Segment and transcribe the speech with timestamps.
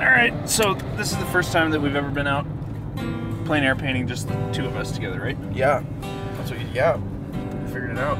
[0.00, 2.46] All right, so this is the first time that we've ever been out
[3.44, 5.36] plein air painting, just the two of us together, right?
[5.52, 5.82] Yeah.
[6.36, 7.00] That's what you, yeah.
[7.34, 8.16] I figured it out.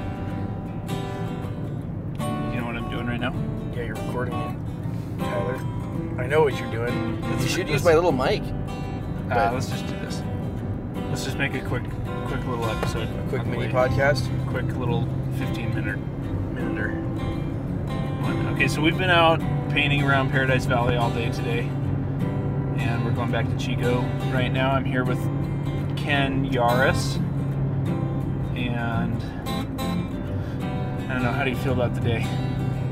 [2.52, 3.32] You know what I'm doing right now?
[3.72, 5.54] Yeah, you're recording it, Tyler.
[6.20, 7.20] I know what you're doing.
[7.22, 8.42] Let's- you should use my little mic.
[9.30, 10.20] Uh, let's just do this.
[11.10, 11.84] Let's just make a quick,
[12.26, 13.08] quick little episode.
[13.08, 13.72] A quick mini way.
[13.72, 14.26] podcast.
[14.50, 15.08] Quick little
[15.38, 15.98] 15 minute,
[16.54, 16.90] minuter.
[18.54, 19.40] Okay, so we've been out
[19.70, 21.60] painting around Paradise Valley all day today,
[22.78, 24.00] and we're going back to Chico
[24.32, 24.72] right now.
[24.72, 25.18] I'm here with
[25.96, 27.16] Ken Yarus,
[28.56, 29.22] and
[31.08, 31.30] I don't know.
[31.30, 32.26] How do you feel about the day?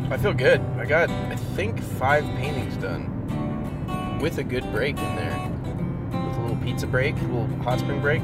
[0.09, 0.61] I feel good.
[0.79, 5.53] I got, I think, five paintings done with a good break in there.
[6.29, 8.21] With a little pizza break, a little hot spring break.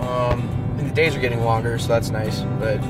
[0.00, 0.48] Um,
[0.78, 2.40] and the days are getting longer, so that's nice.
[2.58, 2.80] But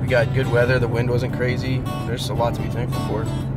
[0.00, 0.78] we got good weather.
[0.78, 1.82] The wind wasn't crazy.
[2.06, 3.47] There's a lot to be thankful for.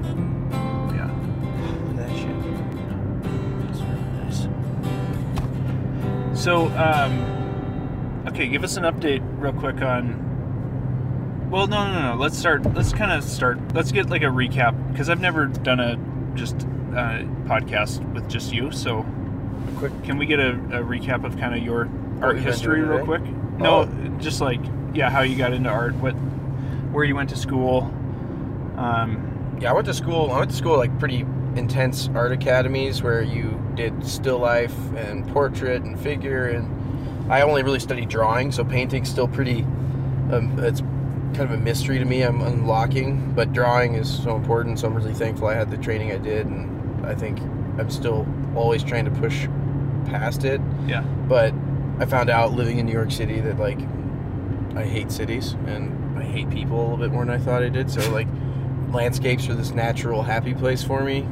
[6.41, 11.49] So, um, okay, give us an update real quick on.
[11.51, 12.15] Well, no, no, no.
[12.15, 12.19] no.
[12.19, 12.63] Let's start.
[12.73, 13.59] Let's kind of start.
[13.75, 15.97] Let's get like a recap because I've never done a
[16.33, 16.55] just
[16.95, 18.71] uh, podcast with just you.
[18.71, 19.05] So,
[19.67, 21.87] A quick can we get a, a recap of kind of your
[22.23, 23.21] art history real quick?
[23.59, 24.17] No, Oh.
[24.19, 24.61] just like
[24.95, 26.13] yeah, how you got into art, what,
[26.91, 27.83] where you went to school.
[28.77, 30.31] Um, Yeah, I went to school.
[30.31, 31.23] I went to school like pretty
[31.55, 37.63] intense art academies where you did still life and portrait and figure, and I only
[37.63, 39.61] really studied drawing, so painting's still pretty.
[40.31, 42.23] Um, it's kind of a mystery to me.
[42.23, 44.79] I'm unlocking, but drawing is so important.
[44.79, 47.39] So I'm really thankful I had the training I did, and I think
[47.77, 49.47] I'm still always trying to push
[50.05, 50.61] past it.
[50.87, 51.01] yeah.
[51.01, 51.53] But
[51.99, 53.79] I found out living in New York City that like
[54.75, 57.69] I hate cities and I hate people a little bit more than I thought I
[57.69, 57.91] did.
[57.91, 58.27] So like
[58.89, 61.27] landscapes are this natural happy place for me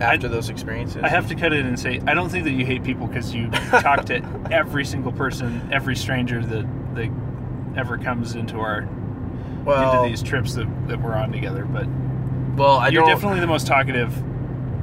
[0.00, 1.02] after those experiences.
[1.02, 3.34] I have to cut in and say I don't think that you hate people because
[3.34, 7.10] you talk to every single person, every stranger that that
[7.76, 8.88] ever comes into our
[9.64, 11.64] well, into these trips that, that we're on together.
[11.64, 11.86] But
[12.56, 14.16] well, I you're definitely the most talkative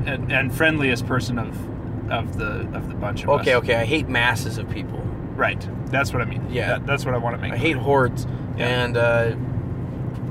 [0.08, 3.64] and, and friendliest person of of the of the bunch of okay, us.
[3.64, 3.76] okay.
[3.76, 5.00] I hate masses of people.
[5.36, 5.68] Right.
[5.92, 6.46] That's what I mean.
[6.50, 6.68] Yeah.
[6.70, 7.54] That- that's what I want to make.
[7.54, 8.26] I hate hordes,
[8.58, 8.68] Yeah.
[8.84, 9.36] and uh,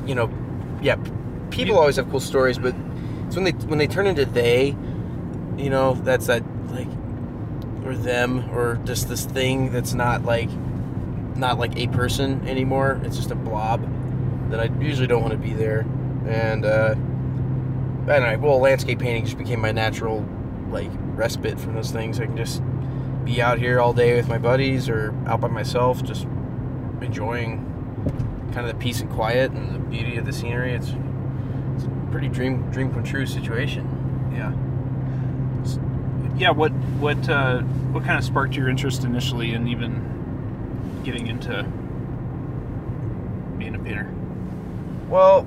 [0.07, 0.31] you know,
[0.83, 0.97] yeah,
[1.51, 2.75] people You- always have cool stories, but
[3.27, 4.77] it's when they when they turn into they,
[5.57, 6.89] you know, that's that like
[7.85, 10.51] or them or just this thing that's not like
[11.37, 13.01] not like a person anymore.
[13.05, 13.87] It's just a blob
[14.51, 15.87] that I usually don't want to be there,
[16.27, 16.95] and uh,
[18.09, 20.25] anyway, well, landscape painting just became my natural
[20.71, 22.21] like respite from those things.
[22.21, 22.63] I can just
[23.25, 26.27] be out here all day with my buddies or out by myself, just
[27.01, 27.65] enjoying
[28.55, 30.75] kind of the peace and quiet and the beauty of the scenery.
[30.75, 30.95] It's,
[32.17, 33.85] pretty dream dream come true situation.
[34.33, 34.51] Yeah.
[36.39, 36.51] Yeah.
[36.51, 37.61] What what uh,
[37.93, 41.63] what kind of sparked your interest initially in even getting into
[43.59, 44.11] being a painter?
[45.11, 45.47] Well,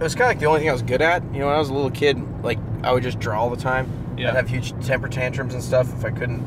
[0.00, 1.22] it was kind of like the only thing I was good at.
[1.32, 3.62] You know, when I was a little kid, like I would just draw all the
[3.62, 3.88] time.
[4.18, 4.30] Yeah.
[4.30, 6.42] I'd have huge temper tantrums and stuff if I couldn't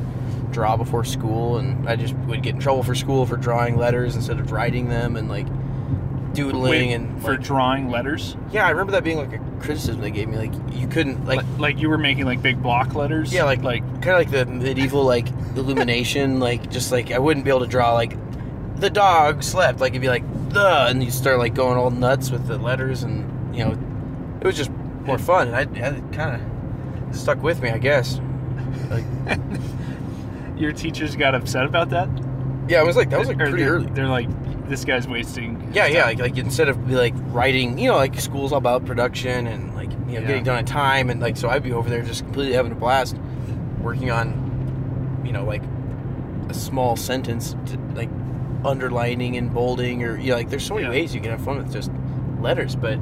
[0.52, 4.14] draw before school, and I just would get in trouble for school for drawing letters
[4.14, 5.46] instead of writing them and like
[6.32, 8.36] doodling Wait, and for like, drawing letters.
[8.50, 10.36] yeah, I remember that being like a criticism they gave me.
[10.36, 13.32] Like you couldn't like Like, like you were making like big block letters.
[13.32, 17.44] Yeah, like like kind of like the medieval like illumination, like just like I wouldn't
[17.44, 18.16] be able to draw like
[18.80, 19.80] the dog slept.
[19.80, 23.02] Like it'd be like the, and you start like going all nuts with the letters,
[23.02, 23.78] and you know,
[24.40, 24.70] it was just
[25.04, 26.40] more fun, and I, I kind
[27.10, 28.20] of stuck with me, I guess.
[28.90, 29.04] Like,
[30.56, 32.08] your teachers got upset about that.
[32.68, 33.86] yeah, it was like that was like pretty they're, early.
[33.86, 34.28] They're like,
[34.68, 35.57] this guy's wasting.
[35.72, 38.84] Yeah, yeah, like, like instead of be like writing, you know, like school's all about
[38.86, 40.26] production and like you know Yeah.
[40.26, 42.74] getting done on time, and like so I'd be over there just completely having a
[42.76, 43.16] blast,
[43.82, 45.62] working on, you know, like
[46.48, 48.08] a small sentence, to, like
[48.64, 50.90] underlining and bolding, or you know, like there's so many Yeah.
[50.92, 51.90] ways you can have fun with just
[52.40, 52.98] letters, but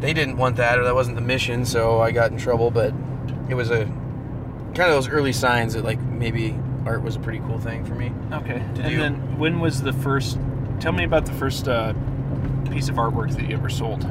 [0.00, 2.70] they didn't want that, or that wasn't the mission, so I got in trouble.
[2.70, 2.92] But
[3.48, 3.84] it was a
[4.74, 7.94] kind of those early signs that like maybe art was a pretty cool thing for
[7.94, 8.12] me.
[8.32, 8.60] Okay.
[8.74, 10.38] Did and you- then when was the first?
[10.84, 11.94] Tell me about the first uh,
[12.70, 14.02] piece of artwork that you ever sold.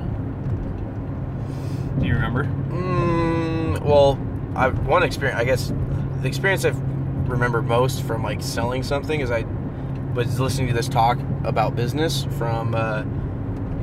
[2.00, 2.46] Do you remember?
[2.46, 4.18] Mm, well,
[4.56, 5.40] I one experience.
[5.40, 5.72] I guess
[6.22, 6.70] the experience I
[7.30, 9.46] remember most from like selling something is I
[10.16, 13.04] was listening to this talk about business from uh,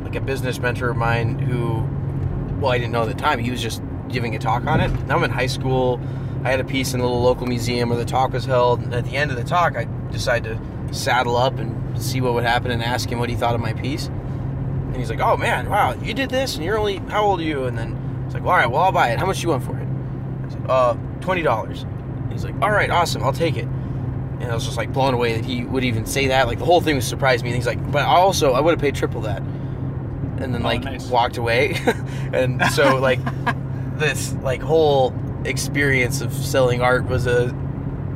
[0.02, 1.88] like a business mentor of mine who,
[2.60, 3.38] well, I didn't know at the time.
[3.38, 4.88] He was just giving a talk on it.
[5.06, 6.00] Now I'm in high school.
[6.42, 8.80] I had a piece in a little local museum where the talk was held.
[8.80, 10.58] And at the end of the talk, I decided
[10.88, 13.60] to saddle up and see what would happen and ask him what he thought of
[13.60, 14.06] my piece.
[14.06, 17.44] And he's like, "Oh man, wow, you did this, and you're only how old are
[17.44, 19.18] you?" And then it's like, "All right, well I'll buy it.
[19.18, 19.86] How much do you want for it?"
[20.46, 21.84] I said, uh, twenty dollars.
[22.32, 23.64] He's like, all right, awesome, I'll take it.
[23.64, 26.46] And I was just like blown away that he would even say that.
[26.46, 27.50] Like the whole thing was surprised me.
[27.50, 29.42] And he's like, but also I would have paid triple that.
[29.42, 31.08] And then Oh, like nice.
[31.10, 31.74] walked away.
[32.32, 33.18] and so like
[33.98, 35.12] this like whole
[35.44, 37.48] experience of selling art was a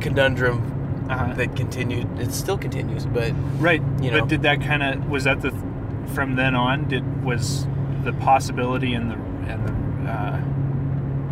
[0.00, 0.62] conundrum
[1.08, 1.34] Uh-huh.
[1.34, 2.08] that continued.
[2.18, 3.82] It still continues, but Right.
[4.00, 4.20] you know.
[4.20, 5.52] But did that kind of was that the
[6.14, 6.88] from then on?
[6.88, 7.66] Did was
[8.04, 9.14] the possibility and the
[9.50, 9.66] and
[10.06, 10.40] the uh,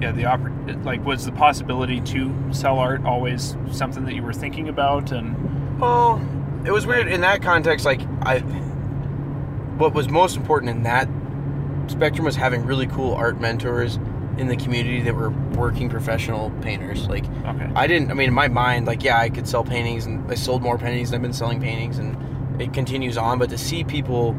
[0.00, 4.32] yeah the oppor- like was the possibility to sell art always something that you were
[4.32, 6.20] thinking about and Well,
[6.64, 7.84] it was weird in that context.
[7.86, 8.40] Like I,
[9.78, 11.08] what was most important in that
[11.88, 13.98] spectrum was having really cool art mentors
[14.38, 17.06] in the community that were working professional painters.
[17.08, 18.10] Like okay I didn't.
[18.10, 20.78] I mean, in my mind, like yeah, I could sell paintings, and I sold more
[20.78, 21.10] paintings.
[21.10, 23.38] And I've been selling paintings, and it continues on.
[23.38, 24.30] But to see people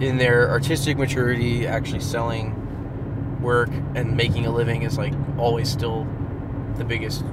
[0.00, 2.56] in their artistic maturity actually selling
[3.40, 6.06] work and making a living is like always still
[6.76, 7.24] the biggest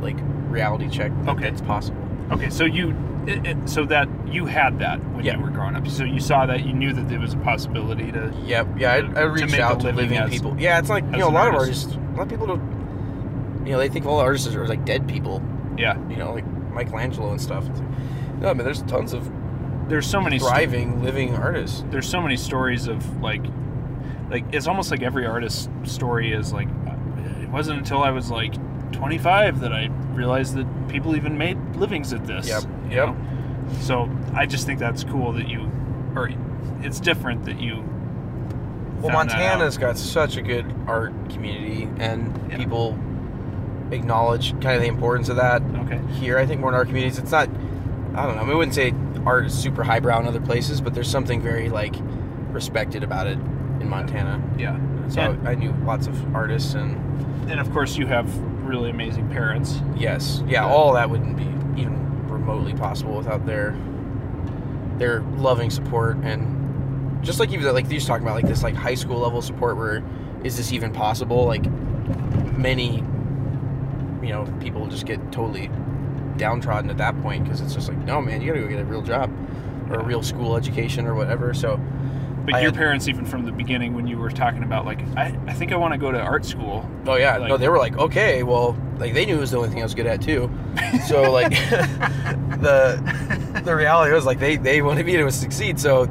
[0.00, 0.16] like
[0.48, 1.48] reality check Okay.
[1.48, 2.06] it's possible.
[2.32, 2.90] okay so you
[3.28, 6.46] it, it, so that you had that when you were growing up so you saw
[6.46, 8.68] that you knew that there was a possibility to Yep.
[8.78, 10.56] Yeah, I, to I reached out to living living as- people.
[10.58, 11.94] Yeah, it's like you know a lot of artists.
[11.94, 13.64] A lot of people don't.
[13.66, 15.42] You know, they think all artists are like dead people.
[15.78, 17.68] yeah You know, like Michelangelo and stuff.
[17.68, 17.88] It's like,
[18.40, 19.30] no, I mean, there's tons of
[19.88, 21.84] there's so many thriving, living artists.
[21.90, 23.44] there's so many stories of like
[24.30, 26.68] like it's almost like every artist's story is like
[27.42, 28.54] it wasn't until I was like
[28.92, 32.48] 25 that I realized that people even made livings at this.
[32.48, 33.08] Yep, you yep.
[33.08, 33.16] know?
[33.80, 35.70] So I just think that's cool that you
[36.14, 36.30] or
[36.82, 37.82] it's different that you
[39.00, 42.56] Well, Montana's got such a good art community, and Yeah.
[42.56, 42.96] people
[43.90, 46.00] acknowledge kind of the importance of that Okay.
[46.12, 46.38] here.
[46.38, 47.18] I think more in our communities.
[47.18, 47.48] It's not.
[48.14, 48.42] I don't know.
[48.42, 48.94] I, mean, I wouldn't say
[49.26, 51.96] art is super highbrow in other places, but there's something very like
[52.52, 53.38] respected about it
[53.80, 54.40] in Montana.
[54.56, 54.78] Yeah.
[55.08, 56.96] So And, I knew lots of artists and
[57.50, 58.26] and of course you have
[58.64, 59.82] really amazing parents.
[59.96, 61.46] Yes, yeah, all that wouldn't be
[62.46, 63.76] remotely possible without their
[64.98, 68.94] their loving support and just like even like these talking about like this like high
[68.94, 70.04] school level support where
[70.44, 71.46] is this even possible?
[71.46, 71.64] Like
[72.56, 72.96] many
[74.22, 75.70] you know people just get totally
[76.36, 78.84] downtrodden at that point because it's just like no man you gotta go get a
[78.84, 79.30] real job
[79.90, 81.76] or a real school education or whatever so
[82.44, 85.00] But I your had- parents even from the beginning when you were talking about like
[85.16, 86.88] I, I think I want to go to art school.
[87.06, 89.56] Oh yeah, Like- no, they were like, okay, well, like they knew it was the
[89.58, 90.50] only thing I was good at too.
[91.08, 91.50] So like,
[92.62, 95.78] the the reality was like they they wanted me to succeed.
[95.80, 96.06] So,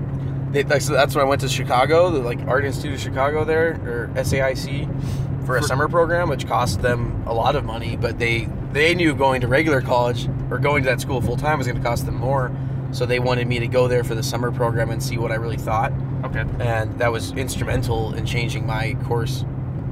[0.52, 3.44] they, like, so that's when I went to Chicago, the like Art Institute of Chicago
[3.44, 7.96] there or SAIC for a For- summer program, which cost them a lot of money,
[7.98, 11.58] but they they knew going to regular college or going to that school full time
[11.58, 12.52] was going to cost them more.
[12.92, 15.36] So they wanted me to go there for the summer program and see what I
[15.36, 15.92] really thought
[16.26, 16.46] Okay.
[16.60, 19.44] and that was instrumental in changing my course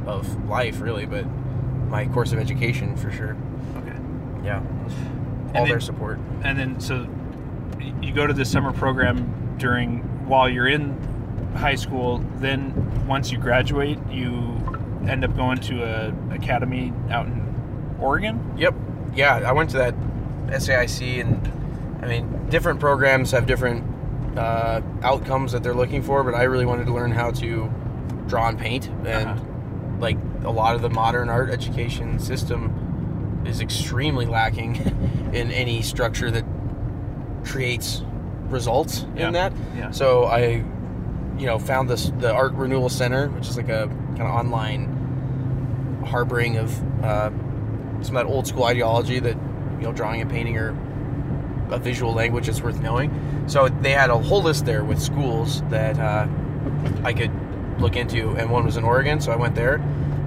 [0.05, 1.25] of life really but
[1.91, 3.35] my course of education for sure.
[3.77, 3.95] Okay.
[4.43, 4.63] yeah.
[5.53, 6.17] All then- their support.
[6.43, 7.05] and then so
[8.01, 10.97] you go to the summer program during while you're in
[11.55, 12.73] high school then
[13.05, 14.31] once you graduate you
[15.07, 18.39] end up going to a academy out in oregon?
[18.57, 18.73] Yep.
[19.13, 19.93] Yeah i went to that
[20.47, 21.51] saic and
[22.01, 23.83] i mean different programs have different
[24.37, 27.69] uh, outcomes that they're looking for but i really wanted to learn how to
[28.27, 29.43] draw and paint and Uh-huh.
[30.01, 34.75] Like a lot of the modern art education system is extremely lacking
[35.33, 36.43] in any structure that
[37.45, 38.03] creates
[38.49, 39.27] results Yeah.
[39.27, 40.63] in that yeah So I,
[41.37, 44.97] you know, found this the Art Renewal Center, which is like a kind of online
[46.05, 47.29] harboring of uh,
[48.01, 49.35] some of that old school ideology that
[49.79, 50.75] you know drawing and painting are
[51.71, 53.09] a visual language that's worth knowing.
[53.47, 56.27] So they had a whole list there with schools that uh,
[57.03, 57.31] I could
[57.79, 59.19] look into, and one was in Oregon.
[59.21, 59.81] So I went there,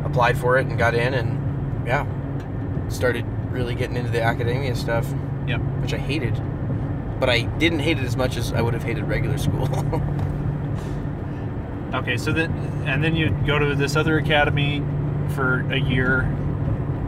[0.04, 2.06] applied for it, and got in, and yeah,
[2.88, 5.06] started really getting into the academia stuff,
[5.46, 5.60] Yep.
[5.80, 6.40] which I hated.
[7.20, 9.68] But I didn't hate it as much as I would have hated regular school.
[11.94, 12.50] okay so then
[12.86, 14.82] and then you go to this other academy
[15.28, 16.28] for a year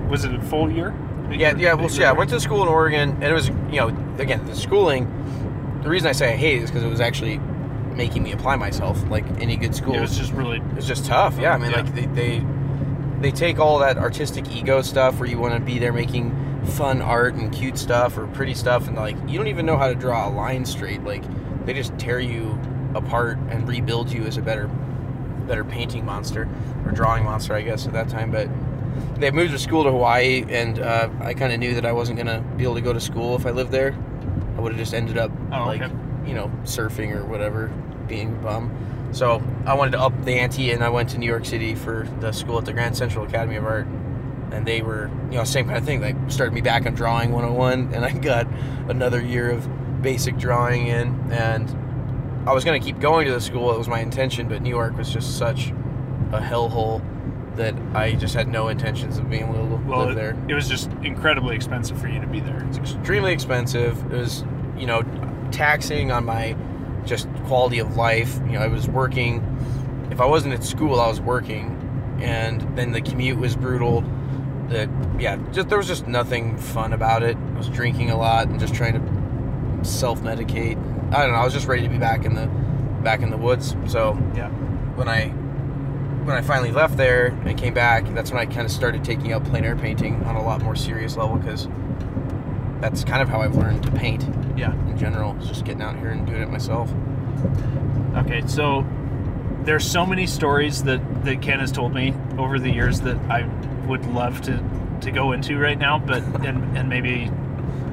[0.09, 0.95] was it a full year
[1.33, 1.75] Yeah, yeah.
[1.75, 3.89] Well, yeah, I went to school in Oregon, and it was, you know,
[4.21, 5.09] again, the schooling.
[5.83, 7.41] The reason I say I hate it is because it was actually
[7.97, 9.95] making me apply myself, like any good school.
[9.95, 11.39] it was just really It's just tough.
[11.39, 11.81] Yeah, I mean, Yeah.
[11.81, 12.45] like they, they
[13.21, 16.35] they take all that artistic ego stuff where you want to be there making
[16.77, 19.89] fun art and cute stuff or pretty stuff, and like you don't even know how
[19.89, 21.03] to draw a line straight.
[21.03, 21.23] Like
[21.65, 22.59] they just tear you
[22.95, 24.69] apart and rebuild you as a better
[25.47, 26.49] better painting monster
[26.85, 28.31] or drawing monster, I guess, at that time.
[28.31, 28.49] But
[29.19, 32.19] they moved to school to Hawaii, and uh, I kind of knew that I wasn't
[32.19, 33.95] gonna be able to go to school if I lived there.
[34.57, 35.93] I would have just ended up Oh, like okay.
[36.27, 37.71] you know surfing or whatever,
[38.09, 38.71] being bum.
[39.13, 42.09] So I wanted to up the ante, and I went to New York City for
[42.21, 43.87] the school at the Grand Central Academy of Art,
[44.53, 46.01] and they were you know same kind of thing.
[46.01, 48.47] They started me back on drawing 101, and I got
[48.89, 53.73] another year of basic drawing in, and I was gonna keep going to the school.
[53.73, 55.69] It was my intention, but New York was just such
[56.33, 57.01] a hellhole
[57.57, 60.37] that I just had no intentions of being able to Well, live it, there.
[60.47, 62.63] it was just incredibly expensive for you to be there.
[62.69, 63.97] It's extremely expensive.
[64.13, 64.45] It was,
[64.77, 65.03] you know,
[65.53, 66.55] taxing on my
[67.07, 68.39] just quality of life.
[68.47, 69.43] You know, I was working.
[70.11, 74.03] If I wasn't at school, I was working, and then the commute was brutal.
[74.69, 77.37] That yeah, just there was just nothing fun about it.
[77.37, 80.77] I was drinking a lot and just trying to self-medicate.
[81.15, 81.39] I don't know.
[81.39, 82.47] I was just ready to be back in the
[83.03, 83.77] back in the woods.
[83.87, 84.49] So Yeah.
[84.97, 85.29] when I
[86.25, 89.33] when I finally left there and came back, that's when I kind of started taking
[89.33, 91.69] up plein air painting on a lot more serious level because
[92.81, 94.73] that's kind of how I've learned to paint Yeah.
[94.89, 95.37] in general.
[95.39, 96.93] is Just getting out here and doing it myself.
[98.17, 98.85] Okay, so
[99.65, 103.43] there's so many stories that that Ken has told me over the years that I
[103.87, 104.63] would love to
[105.03, 107.31] to go into right now, but and and maybe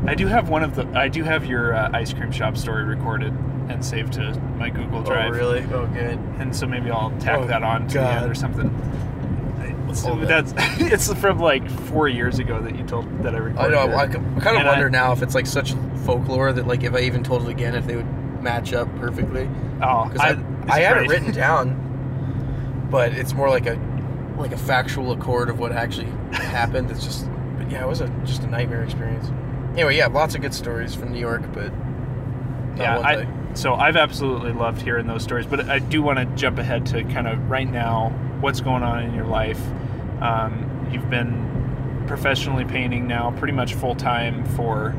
[0.08, 2.84] I do have one of the I do have your uh, ice cream shop story
[2.84, 3.34] recorded
[3.70, 5.32] and saved to my Google Drive.
[5.34, 5.63] Oh, really?
[5.74, 6.20] Oh, good.
[6.40, 8.24] And so maybe I'll tack Oh, that on to the God.
[8.24, 8.70] end or something.
[9.93, 10.27] It's, Hold it.
[10.27, 13.75] that's it's from like four years ago that you told that I recorded.
[13.77, 13.91] I know.
[13.93, 13.95] it.
[13.95, 15.73] I, kind of And I- wonder now if it's like such
[16.05, 19.50] folklore that like if I even told it again, if they would match up perfectly.
[19.81, 23.79] oh, Because I, it's I, had it written down, but it's more like a
[24.38, 26.89] like a factual accord of what actually happened.
[26.91, 29.29] It's just, but yeah, it was a just a nightmare experience.
[29.73, 33.95] Anyway, yeah, lots of good stories from New York, but not yeah I, so i've
[33.95, 37.51] absolutely loved hearing those stories but i do want to jump ahead to kind of
[37.51, 38.09] right now
[38.41, 39.62] what's going on in your life
[40.22, 44.96] um, you've been professionally painting now pretty much full time for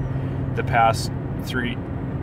[0.56, 1.12] the past
[1.44, 1.76] three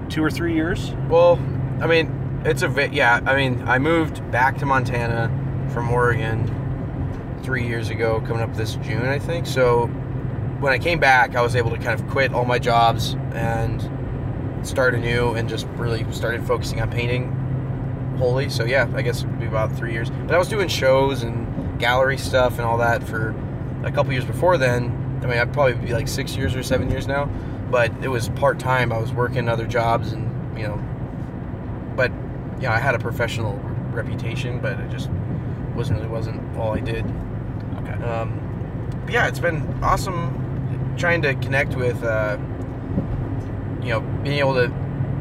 [0.09, 1.39] two or three years Well,
[1.79, 3.21] I mean, it's a bit, yeah.
[3.25, 5.29] I mean, I moved back to Montana
[5.71, 9.47] from Oregon three years ago, coming up this June, I think.
[9.47, 9.87] So
[10.59, 14.67] when I came back, I was able to kind of quit all my jobs and
[14.67, 17.31] start anew, and just really started focusing on painting
[18.17, 18.49] wholly.
[18.49, 20.09] So yeah, I guess it'd be about three years.
[20.09, 21.47] But I was doing shows and
[21.81, 23.35] gallery stuff and all that for
[23.83, 25.19] a couple years before then.
[25.21, 27.25] I mean, I'd probably be like six years or seven years now.
[27.69, 28.91] But it was part time.
[28.91, 30.77] I was working other jobs and you know
[31.95, 32.11] but
[32.57, 33.57] you know, I had a professional
[33.91, 35.09] reputation, but it just
[35.75, 37.05] wasn't really wasn't all I did.
[37.77, 42.37] okay Um, but yeah, it's been awesome trying to connect with, uh,
[43.81, 44.71] you know, being able to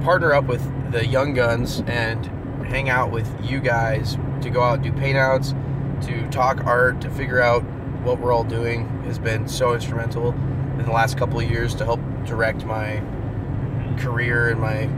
[0.03, 0.63] partner up with
[0.93, 2.27] the young guns and
[2.67, 5.55] hang out with you guys to go out and do paint outs,
[6.03, 7.63] to talk art, to figure out
[8.03, 10.33] what we're all doing has been so instrumental
[10.79, 13.03] in the last couple of years to help direct my
[13.99, 14.89] career and my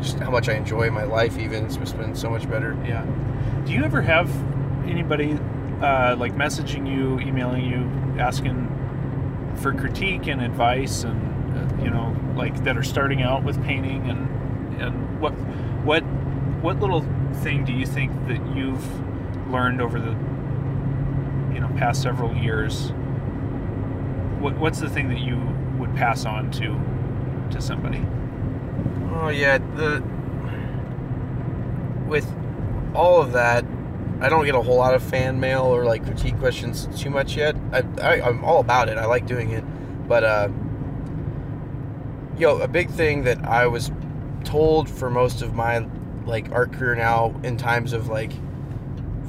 [0.00, 1.64] just how much I enjoy my life even.
[1.66, 2.76] It's been so much better.
[2.86, 3.04] Yeah.
[3.64, 4.28] Do you ever have
[4.86, 5.38] anybody
[5.80, 8.70] uh, like messaging you emailing you asking
[9.56, 14.08] for critique and advice and uh, you know like that are starting out with painting
[14.10, 15.32] and and what
[15.84, 16.00] what
[16.62, 17.02] what little
[17.42, 18.84] thing do you think that you've
[19.54, 20.10] learned over the
[21.54, 22.90] you know past several years
[24.40, 25.36] what what's the thing that you
[25.78, 26.78] would pass on to
[27.50, 28.04] to somebody
[29.16, 30.02] Oh yeah, the
[32.06, 32.30] with
[32.94, 33.64] all of that,
[34.20, 37.36] I don't get a whole lot of fan mail or like critique questions too much
[37.36, 37.56] yet.
[37.72, 38.98] I, I I'm all about it.
[38.98, 39.64] I like doing it,
[40.08, 40.48] but uh,
[42.36, 43.92] yo, a big thing that I was
[44.42, 45.86] told for most of my
[46.26, 48.32] like art career now, in times of like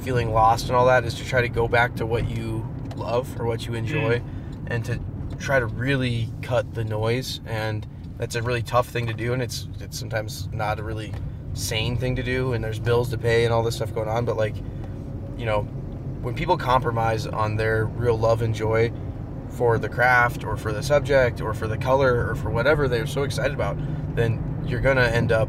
[0.00, 3.40] feeling lost and all that, is to try to go back to what you love
[3.40, 3.78] or what you mm.
[3.78, 4.22] enjoy,
[4.66, 5.00] and to
[5.38, 7.40] try to really cut the noise.
[7.46, 7.86] And
[8.18, 11.12] that's a really tough thing to do and it's it's sometimes not a really
[11.52, 14.24] sane thing to do and there's bills to pay and all this stuff going on.
[14.24, 14.56] But like
[15.36, 15.62] you know
[16.22, 18.92] when people compromise on their real love and joy
[19.50, 23.06] for the craft or for the subject or for the color or for whatever they're
[23.06, 23.76] so excited about
[24.16, 25.48] then you're gonna end up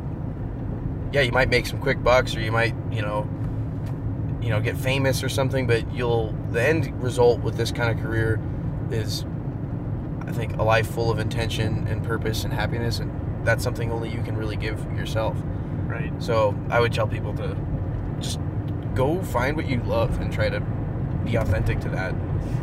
[1.12, 3.28] yeah you might make some quick bucks or you might you know
[4.48, 8.02] you know get famous or something but you'll the end result with this kind of
[8.02, 8.40] career
[8.92, 9.26] is
[10.26, 13.12] I think a life full of intention and purpose and happiness, and
[13.46, 15.38] that's something only you can really give yourself.
[15.86, 17.58] right So I would tell people to
[18.20, 18.40] just
[18.96, 20.62] go find what you love and try to
[21.26, 22.16] be authentic to that,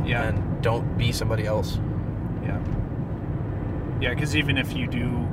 [0.06, 1.78] yeah and don't be somebody else.
[2.42, 2.58] Yeah.
[4.00, 5.26] Yeah, because even if you do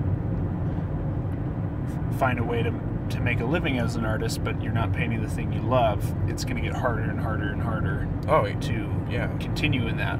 [2.17, 2.71] find a way to
[3.11, 6.03] to make a living as an artist, but you're not painting the thing you love,
[6.29, 9.27] it's going to get harder and harder and harder Oh to yeah.
[9.37, 10.19] continue in that.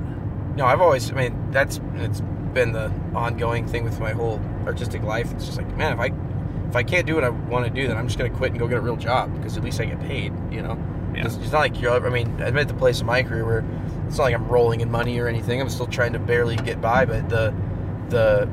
[0.56, 1.12] No, I've always.
[1.12, 2.22] I mean, that's it's
[2.54, 5.32] been the ongoing thing with my whole artistic life.
[5.34, 6.12] It's just like, man, if I
[6.70, 8.60] if I can't do what I want to do, then I'm just gonna quit and
[8.60, 10.34] go get a real job because at least I get paid.
[10.52, 10.78] You know.
[11.16, 11.26] Yeah.
[11.26, 12.06] It's, it's not like you're.
[12.06, 13.66] I mean, I'm at the place in my career where
[14.08, 15.62] it's not like I'm rolling in money or anything.
[15.62, 17.54] I'm still trying to barely get by, but the
[18.10, 18.50] the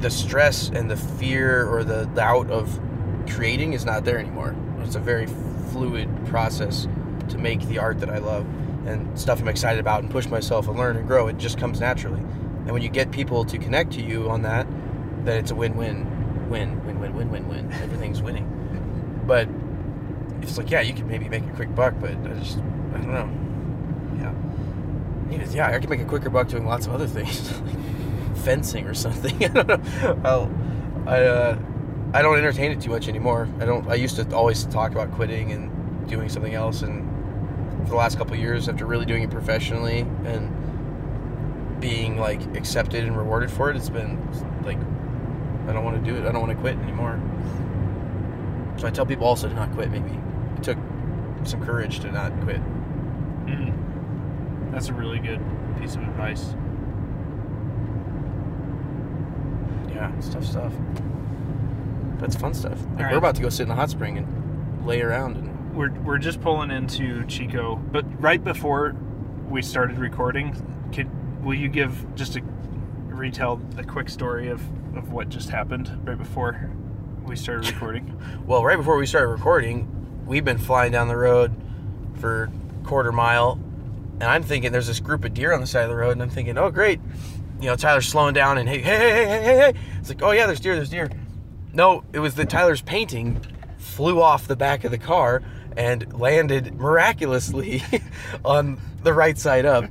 [0.00, 2.80] the stress and the fear or the doubt of
[3.28, 4.54] creating is not there anymore.
[4.80, 5.26] It's a very
[5.72, 6.88] fluid process
[7.28, 8.46] to make the art that I love
[8.86, 11.28] and stuff I'm excited about and push myself and learn and grow.
[11.28, 12.20] It just comes naturally.
[12.20, 14.66] And when you get people to connect to you on that,
[15.24, 17.72] then it's a win-win, win, win, win, win, win, win.
[17.72, 18.46] Everything's winning.
[19.26, 19.48] But
[20.42, 23.12] it's like, yeah, you can maybe make a quick buck, but I just, I don't
[23.12, 23.30] know.
[24.18, 24.34] Yeah.
[25.30, 28.86] Yeah, yeah, I can make a quicker buck doing lots of other things, like fencing
[28.86, 29.44] or something.
[29.44, 30.20] I don't know.
[30.24, 30.50] I'll,
[31.06, 31.58] I, uh,
[32.14, 33.48] I don't entertain it too much anymore.
[33.60, 33.86] I don't.
[33.88, 37.06] I used to always talk about quitting and doing something else, and
[37.84, 43.04] for the last couple of years, after really doing it professionally and being like accepted
[43.04, 44.18] and rewarded for it, it's been
[44.64, 44.78] like
[45.68, 46.26] I don't want to do it.
[46.26, 47.20] I don't want to quit anymore.
[48.78, 49.90] So I tell people also to not quit.
[49.90, 50.10] Maybe
[50.56, 50.78] it took
[51.44, 52.60] some courage to not quit.
[53.46, 54.72] Mm.
[54.72, 55.40] That's a really good
[55.78, 56.54] piece of advice.
[59.90, 60.72] Yeah, it's tough stuff.
[62.18, 62.78] That's fun stuff.
[62.92, 63.12] Like right.
[63.12, 66.18] we're about to go sit in the hot spring and lay around and We're, we're
[66.18, 68.96] just pulling into Chico, but right before
[69.48, 70.54] we started recording,
[70.92, 71.08] could
[71.44, 72.42] will you give just a
[73.06, 74.60] retell a quick story of,
[74.96, 76.70] of what just happened right before
[77.24, 78.20] we started recording?
[78.46, 81.54] well, right before we started recording, we've been flying down the road
[82.20, 82.50] for
[82.84, 83.60] quarter mile,
[84.20, 86.22] and I'm thinking there's this group of deer on the side of the road, and
[86.22, 87.00] I'm thinking, oh great,
[87.60, 90.32] you know Tyler's slowing down, and hey hey hey hey hey hey, it's like oh
[90.32, 91.08] yeah, there's deer, there's deer.
[91.72, 93.40] No, it was that Tyler's painting
[93.78, 95.42] flew off the back of the car
[95.76, 97.82] and landed miraculously
[98.44, 99.84] on the right side up.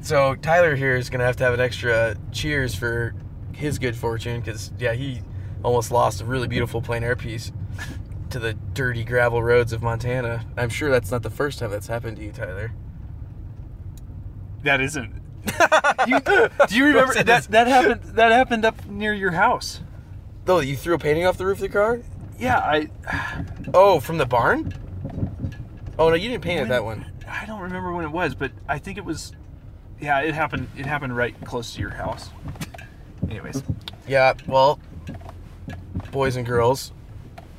[0.00, 3.14] So Tyler here is gonna have to have an extra cheers for
[3.52, 5.20] his good fortune because yeah, he
[5.62, 7.52] almost lost a really beautiful plein air piece
[8.30, 10.44] to the dirty gravel roads of Montana.
[10.56, 12.72] I'm sure that's not the first time that's happened to you, Tyler.
[14.62, 15.22] That isn't.
[16.06, 16.20] you,
[16.66, 18.02] do you remember that that happened?
[18.16, 19.80] That happened up near your house.
[20.48, 22.00] Though you threw a painting off the roof of the car?
[22.38, 22.88] Yeah, I
[23.74, 24.72] Oh, from the barn?
[25.98, 27.04] Oh no, you didn't paint it that one.
[27.28, 29.32] I don't remember when it was, but I think it was.
[30.00, 30.70] Yeah, it happened.
[30.74, 32.30] It happened right close to your house.
[33.28, 33.62] Anyways,
[34.06, 34.80] Yeah, well,
[36.12, 36.92] boys and girls,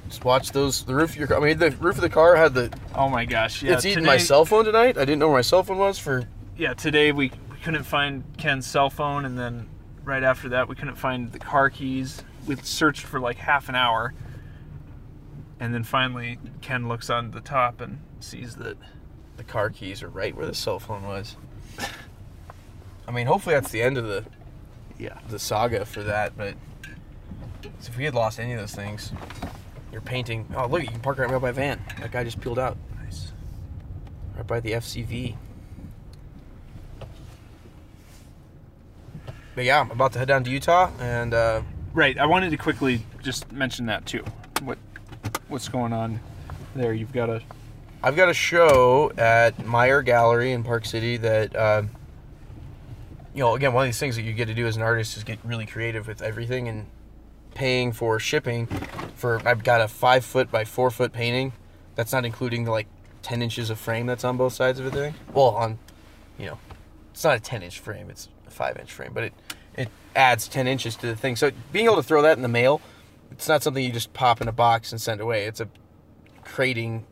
[0.08, 0.84] just watch those.
[0.84, 1.38] The roof of your car.
[1.38, 2.74] I mean, the roof of the car had the.
[2.96, 3.74] oh my gosh, yeah.
[3.74, 4.98] it's eating today, my cell phone tonight.
[4.98, 6.24] I didn't know where my cell phone was for.
[6.58, 9.70] Yeah, today we, we couldn't find Ken's cell phone, and then
[10.04, 12.24] right after that we couldn't find the car keys.
[12.50, 14.12] We searched for like half an hour,
[15.60, 18.76] and then finally Ken looks on the top and sees that.
[19.38, 21.38] The car keys are right where the cell phone was.
[23.08, 24.26] I mean, hopefully that's the end of the
[24.98, 25.18] Yeah.
[25.30, 26.36] the saga for that.
[26.36, 26.56] But
[27.82, 29.14] if we had lost any of those things,
[29.94, 30.46] you're painting.
[30.58, 31.80] Oh, look, you can park right by my van.
[32.02, 33.32] That guy just peeled out Nice.
[34.36, 35.38] right by the FCV.
[39.56, 41.62] But yeah, I'm about to head down to Utah, and uh,
[41.94, 42.18] Right.
[42.18, 44.24] I wanted to quickly just mention that too.
[44.62, 44.78] What
[45.48, 46.20] what's going on
[46.76, 46.94] there?
[46.94, 47.42] You've got a
[48.02, 51.84] I've got a show at Meyer Gallery in Park City that, uh,
[53.34, 55.18] you know, again, one of these things that you get to do as an artist
[55.18, 56.86] is get really creative with everything and
[57.56, 58.68] paying for shipping.
[59.16, 61.52] For I've got a five foot by four foot painting.
[61.96, 62.88] That's not including the like
[63.22, 64.94] ten inches of frame that's on both sides of it.
[64.94, 65.14] Thing.
[65.34, 65.78] Well, on,
[66.38, 66.60] you know,
[67.12, 68.10] it's not a ten inch frame.
[68.10, 69.34] It's a five inch frame, but it
[69.76, 71.36] it adds ten inches to the thing.
[71.36, 72.82] So being able to throw that in the mail,
[73.32, 75.46] it's not something you just pop in a box and send away.
[75.46, 75.68] It's a
[76.44, 77.06] crating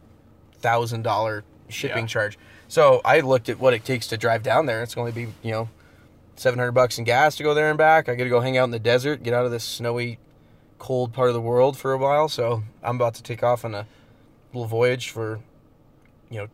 [0.60, 2.08] thousand dollar shipping Yeah.
[2.08, 2.38] charge.
[2.68, 4.82] So I looked at what it takes to drive down there.
[4.84, 5.70] It's going to be you know
[6.36, 8.10] seven hundred bucks in gas to go there and back.
[8.10, 10.20] I got to go hang out in the desert, get out of this snowy,
[10.80, 12.28] cold part of the world for a while.
[12.30, 13.86] So I'm about to take off on a
[14.54, 15.40] little voyage for
[16.30, 16.48] you know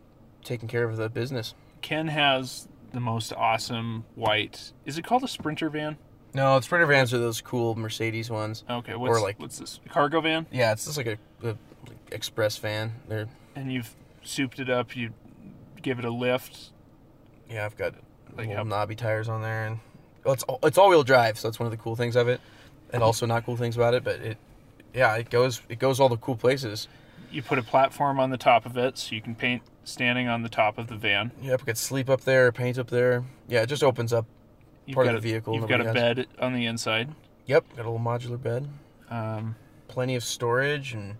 [0.44, 1.54] taking care of the business.
[1.80, 4.72] Ken has the most awesome white.
[4.86, 5.96] Is it called a Sprinter van?
[6.32, 8.64] No, Sprinter vans are those cool Mercedes ones.
[8.68, 10.46] Okay, what's like- what's this cargo van?
[10.50, 11.56] Yeah, it's just like a, a
[12.10, 12.94] express van.
[13.08, 14.96] They're And you've souped it up.
[14.96, 15.10] You
[15.82, 16.70] give it a lift.
[17.50, 17.94] yeah, I've got
[18.36, 19.78] Like little knobby tires on there, and
[20.24, 22.26] well, it's all- it's all wheel drive, so that's one of the cool things of
[22.28, 22.40] it,
[22.92, 24.02] and also not cool things about it.
[24.02, 24.38] But it,
[24.92, 26.88] yeah, it goes it goes all the cool places.
[27.30, 30.42] You put a platform on the top of it, so you can paint standing on
[30.42, 31.30] the top of the van.
[31.42, 33.24] Yep, I could sleep up there, paint up there.
[33.48, 34.26] Yeah, it just opens up.
[34.86, 35.94] You've Part of got the a- vehicle You've got a has.
[35.94, 37.14] bed on the inside.
[37.46, 38.68] Yep, got a little modular bed,
[39.10, 39.56] Um,
[39.88, 41.16] plenty of storage, and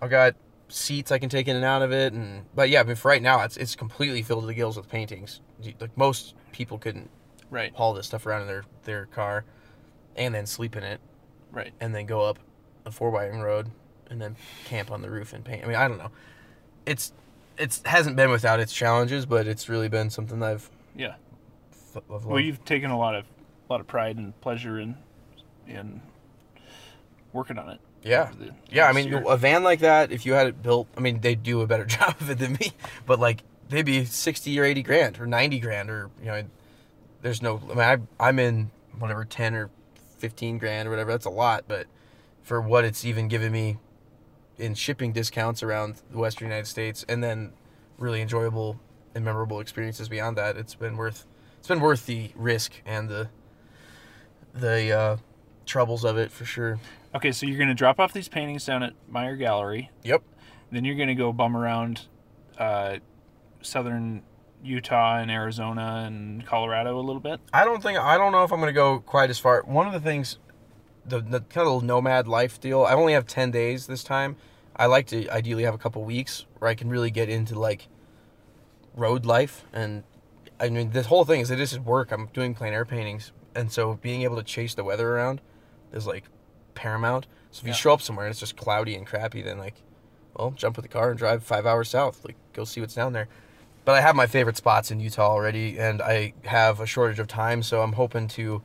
[0.00, 0.34] I've got
[0.68, 2.12] seats I can take in and out of it.
[2.12, 4.76] And but yeah, I mean for right now, it's it's completely filled to the gills
[4.76, 5.40] with paintings.
[5.80, 7.10] Like most people couldn't
[7.50, 9.44] right, haul this stuff around in their their car,
[10.16, 11.00] and then sleep in it.
[11.52, 11.72] right.
[11.80, 12.38] and then go up
[12.86, 13.70] a four by road
[14.10, 15.64] and then camp on the roof and paint.
[15.64, 16.10] I mean, I don't know.
[16.86, 17.12] It's
[17.58, 21.14] it hasn't been without its challenges, but it's really been something that I've, Yeah.
[21.96, 23.24] f- I've Well, you've taken a lot of
[23.68, 24.96] a lot of pride and pleasure in
[25.66, 26.02] in
[27.32, 27.80] working on it.
[28.02, 28.30] yeah.
[28.38, 29.24] the Yeah, I mean, year.
[29.26, 31.84] a van like that, if you had it built, I mean, they'd do a better
[31.86, 32.72] job of it than me,
[33.06, 36.42] but like, they'd be 60 or 80 grand or 90 grand or, you know,
[37.22, 37.78] there's no, I mean,
[38.20, 39.70] I, I'm in whatever, 10 or
[40.18, 41.10] 15 grand or whatever.
[41.10, 41.86] That's a lot, but
[42.42, 43.78] for what it's even given me
[44.58, 47.52] in shipping discounts around the Western United States and then
[47.98, 48.78] really enjoyable
[49.14, 51.26] and memorable experiences beyond that, it's been worth,
[51.58, 53.28] it's been worth the risk and the,
[54.54, 55.16] the, uh,
[55.66, 56.78] troubles of it for sure.
[57.14, 59.90] Okay, so you're to drop off these paintings down at Meyer Gallery.
[60.02, 60.22] Yep.
[60.70, 62.06] Then you're to go bum around
[62.58, 62.96] uh,
[63.62, 64.22] southern
[64.62, 67.40] Utah and Arizona and Colorado a little bit.
[67.52, 69.62] I don't think I don't know if I'm gonna go quite as far.
[69.62, 70.38] One of the things,
[71.06, 72.84] the, the kind of nomad life deal.
[72.84, 74.36] I only have ten days this time.
[74.76, 77.88] I like to ideally have a couple weeks where I can really get into like
[78.94, 79.64] road life.
[79.72, 80.02] And
[80.58, 82.10] I mean, this whole thing is that this is work.
[82.10, 85.40] I'm doing plein air paintings, and so being able to chase the weather around
[85.92, 86.24] is like
[86.74, 87.26] paramount.
[87.50, 89.74] So if you show up somewhere and it's just cloudy and crappy, then like,
[90.34, 92.24] well, jump in the car and drive five hours south.
[92.24, 93.28] Like, go see what's down there.
[93.84, 97.28] But I have my favorite spots in Utah already, and I have a shortage of
[97.28, 98.62] time, so I'm hoping to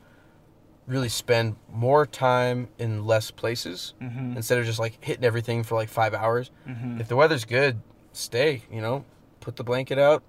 [0.86, 4.36] really spend more time in less places Mm-hmm.
[4.36, 6.50] instead of just like hitting everything for like five hours.
[6.68, 7.00] Mm-hmm.
[7.00, 7.80] If the weather's good,
[8.12, 8.62] stay.
[8.72, 9.04] You know,
[9.40, 10.22] put the blanket out,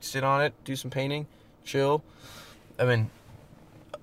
[0.00, 1.26] sit on it, do some painting,
[1.64, 2.02] chill.
[2.78, 3.10] I mean,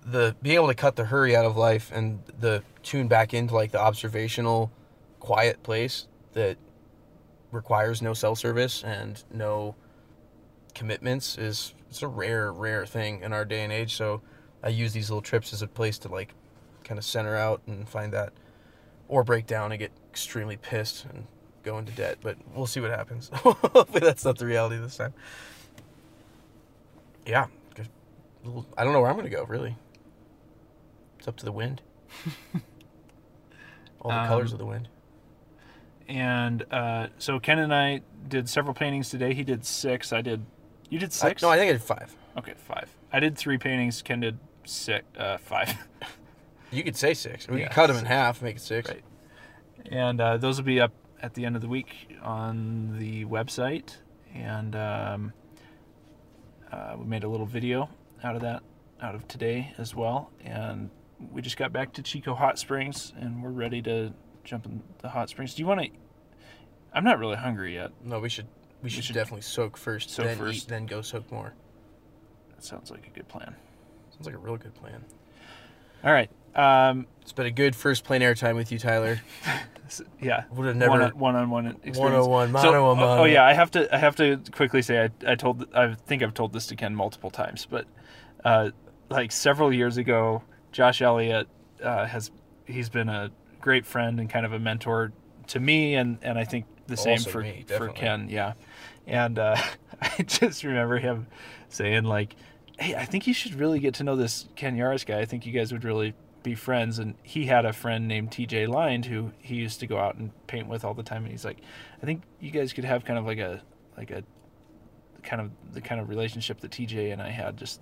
[0.06, 3.54] the being able to cut the hurry out of life and the tune back into
[3.56, 4.72] like the observational,
[5.20, 6.58] quiet place that
[7.52, 9.76] requires no cell service and no
[10.76, 13.96] commitments is it's a rare, rare thing in our day and age.
[13.96, 14.22] So
[14.68, 16.34] I use these little trips as a place to like
[16.84, 18.34] kind of center out and find that,
[19.08, 21.26] or break down and get extremely pissed and
[21.64, 22.18] go into debt.
[22.22, 23.30] But we'll see what happens.
[23.34, 25.14] Hopefully that's not the reality this time.
[27.26, 27.90] Yeah, just
[28.44, 29.46] a little- I don't know where I'm gonna go.
[29.46, 29.78] Really,
[31.18, 31.82] it's up to the wind.
[34.02, 34.90] All the colors Um, of the wind.
[36.10, 39.34] And uh, so Ken and I did several paintings today.
[39.34, 40.12] He did six.
[40.14, 40.46] I did.
[40.90, 41.42] You did I, six?
[41.42, 42.16] no, I think I did five.
[42.38, 42.90] okay, five.
[43.12, 44.02] I did three paintings.
[44.02, 44.38] Ken did
[44.70, 45.06] six.
[45.18, 45.74] Uh, five.
[46.70, 47.48] You could say six.
[47.48, 48.90] We Yeah, could cut them in half, make it six.
[48.90, 49.02] Right.
[49.90, 53.96] and uh, those will be up at the end of the week on the website.
[54.36, 55.32] And um,
[56.70, 57.90] uh, we made a little video
[58.22, 58.64] out of that,
[59.02, 60.30] out of today as well.
[60.44, 60.90] And
[61.32, 65.08] we just got back to Chico Hot Springs, and we're ready to jump in the
[65.08, 65.56] hot springs.
[65.56, 65.90] Do you want to?
[66.94, 67.92] I'm not really hungry yet.
[68.04, 68.48] No, we should
[68.84, 70.66] we should, should definitely soak first, soak then first.
[70.66, 71.54] eat, then go soak more.
[72.50, 73.56] That sounds like a good plan.
[74.18, 75.04] Sounds like a real good plan.
[76.04, 76.30] All right.
[76.56, 79.22] Um, It's been a good first plein air time with you, Tyler.
[80.22, 80.46] yeah.
[80.52, 80.92] Would have never.
[80.92, 81.98] one on one on one experience.
[82.00, 85.04] 101, So- mano a oh, oh yeah, I have to I have to quickly say
[85.04, 87.86] I I told I think I've told this to Ken multiple times, but
[88.44, 88.72] uh,
[89.10, 91.48] like several years ago, Josh Elliott
[91.84, 92.32] uh, has
[92.66, 95.12] he's been a great friend and kind of a mentor
[95.48, 97.90] to me, and and I think the same for me, for.
[97.90, 98.30] Ken.
[98.30, 98.54] Yeah,
[99.06, 99.58] and uh,
[100.02, 101.28] I just remember him
[101.70, 102.36] saying like,
[102.80, 105.20] "Hey, I think you should really get to know this Ken Yarus guy.
[105.20, 106.14] I think you guys would really."
[106.44, 109.98] be friends and he had a friend named TJ Lind who he used to go
[109.98, 111.58] out and paint with all the time and he's like
[112.02, 113.62] I think you guys could have kind of like a
[113.98, 114.24] like a
[115.24, 117.82] kind of the kind of relationship that TJ and I had just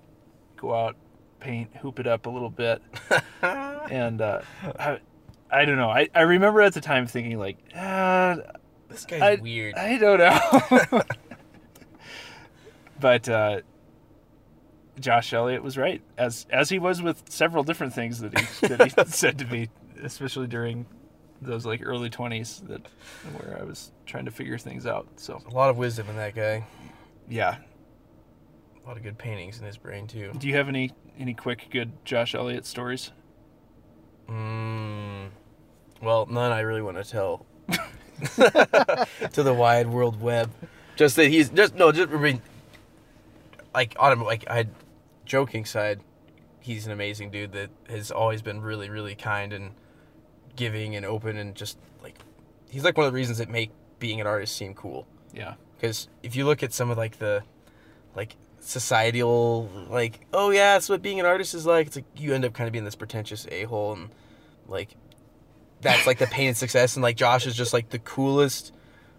[0.58, 0.96] go out
[1.40, 2.82] paint hoop it up a little bit
[3.44, 4.42] and uh
[4.80, 5.00] I,
[5.52, 8.38] I don't know I, I remember at the time thinking like ah,
[8.90, 9.76] this guy's I- weird.
[9.76, 10.18] I don't
[10.92, 11.02] know
[13.00, 13.60] but uh
[15.00, 18.92] Josh Elliott was right, as as he was with several different things that he that
[18.94, 19.70] he said to me,
[20.04, 20.86] especially during
[21.42, 22.82] those like early twenties that
[23.38, 25.08] where I was trying to figure things out.
[25.18, 26.66] So a lot of wisdom in that guy.
[27.30, 27.58] yeah,
[28.84, 30.32] A lot of good paintings in his brain too.
[30.38, 33.12] do you have any any quick good Josh Elliott stories?
[34.30, 35.28] Mm,
[36.02, 37.46] well, none I really want to tell
[38.38, 40.50] to the wide world web.
[40.96, 42.42] Just that he's just no, just I mean,
[43.74, 44.66] like on him, like I,
[45.26, 46.02] joking side,
[46.60, 49.72] he's an amazing dude that has always been really, really kind and
[50.56, 52.18] giving and open and just like
[52.70, 55.08] he's like one of the reasons that make being an artist seem cool.
[55.34, 57.44] Yeah, Because if you look at some of like the,
[58.16, 61.88] like societal, like oh yeah, that's what being an artist is like.
[61.88, 64.10] It's like you end up kind of being this pretentious a hole, and
[64.68, 64.96] like
[65.82, 66.96] that's like the pain and success.
[66.96, 68.74] And like Josh is just like the coolest,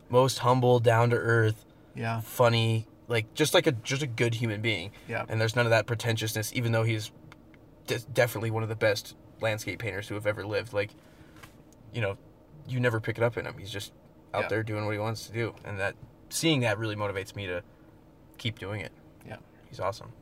[0.09, 1.65] most humble, down to earth,
[1.95, 4.91] yeah, funny, like just like a just a good human being.
[5.09, 7.11] yeah, And there's none of that pretentiousness, even though he's
[7.87, 10.73] de- definitely one of the best landscape painters who have ever lived.
[10.73, 10.91] Like,
[11.93, 12.17] you know,
[12.69, 13.55] you never pick it up in him.
[13.59, 13.93] He's just
[14.35, 14.49] out Yeah.
[14.49, 15.95] there doing what he wants to do, and that
[16.31, 17.63] seeing that really motivates me to
[18.39, 18.93] keep doing it.
[19.27, 19.37] Yeah.
[19.69, 20.13] He's awesome.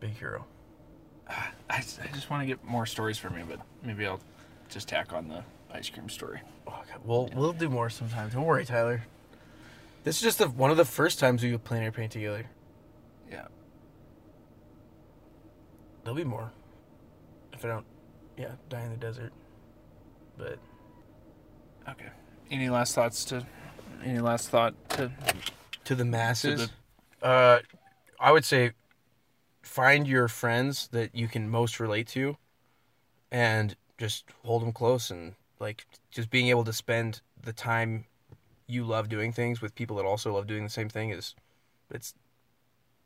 [0.00, 0.44] Big hero.
[1.28, 1.80] I, I
[2.14, 4.20] just want to get more stories from you, but maybe I'll
[4.68, 6.40] just tack on the ice cream story.
[6.66, 7.00] Oh, God.
[7.04, 8.28] We'll we'll do more sometime.
[8.30, 9.02] Don't worry, Tyler.
[10.04, 12.46] This is just the, one of the first times we plan paint together.
[13.30, 13.46] Yeah.
[16.02, 16.50] There'll be more.
[17.52, 17.86] If I don't,
[18.36, 19.32] yeah, die in the desert.
[20.36, 20.58] But
[21.88, 22.08] Okay.
[22.50, 23.46] Any last thoughts to?
[24.04, 25.10] Any last thought to?
[25.84, 26.68] to the masses,
[27.22, 27.60] uh,
[28.20, 28.72] I would say
[29.62, 32.36] find your friends that you can most relate to,
[33.30, 38.04] and just hold them close and like just being able to spend the time
[38.68, 41.34] you love doing things with people that also love doing the same thing is
[41.90, 42.14] it's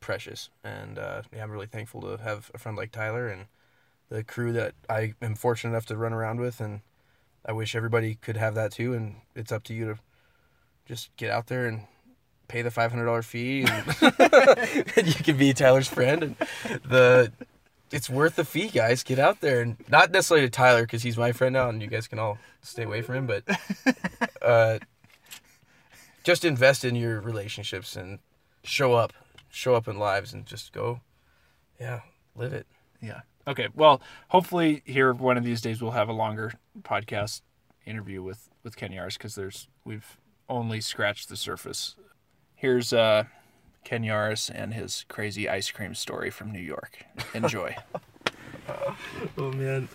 [0.00, 3.46] precious and uh, yeah, I'm really thankful to have a friend like Tyler and
[4.08, 6.80] the crew that I am fortunate enough to run around with and
[7.46, 9.98] I wish everybody could have that too and it's up to you to
[10.86, 11.86] just get out there and
[12.52, 13.96] pay the five hundred dollar fee, and,
[14.96, 16.22] and you can be Tyler's friend.
[16.22, 16.36] And
[16.84, 17.32] the
[17.90, 19.02] it's worth the fee, guys.
[19.02, 21.88] Get out there, and not necessarily to Tyler because he's my friend now, and you
[21.88, 23.26] guys can all stay away from him.
[23.26, 23.44] But
[24.42, 24.78] uh,
[26.24, 28.18] just invest in your relationships and
[28.64, 29.12] show up,
[29.50, 31.00] show up in lives, and just go,
[31.80, 32.00] yeah,
[32.34, 32.66] live it.
[33.00, 33.20] Yeah.
[33.46, 33.68] Okay.
[33.74, 37.42] Well, hopefully here one of these days we'll have a longer podcast
[37.84, 40.16] interview with with Ken Yarus because there's we've
[40.48, 41.96] only scratched the surface.
[42.54, 43.24] Here's uh,
[43.84, 47.04] Ken Yarus and his crazy ice cream story from New York.
[47.34, 47.76] Enjoy.
[49.36, 49.88] Oh man.